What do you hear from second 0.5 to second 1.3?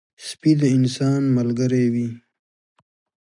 د انسان